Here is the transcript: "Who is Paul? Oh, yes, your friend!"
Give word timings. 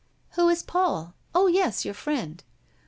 "Who 0.31 0.49
is 0.49 0.63
Paul? 0.63 1.13
Oh, 1.35 1.45
yes, 1.45 1.85
your 1.85 1.93
friend!" 1.93 2.43